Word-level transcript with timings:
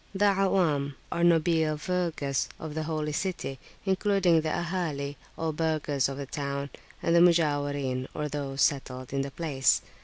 The 0.15 0.33
Awam, 0.35 0.95
or 1.11 1.23
nobile 1.23 1.75
vulgus 1.75 2.47
of 2.59 2.73
the 2.73 2.81
Holy 2.89 3.11
City, 3.11 3.59
including 3.85 4.41
the 4.41 4.49
Ahali, 4.49 5.15
or 5.37 5.53
burghers 5.53 6.09
of 6.09 6.17
the 6.17 6.25
town, 6.25 6.71
and 7.03 7.15
the 7.15 7.19
Mujawirin, 7.21 8.07
or 8.15 8.27
those 8.27 8.63
settled 8.63 9.13
in 9.13 9.21
the 9.21 9.29
place. 9.29 9.83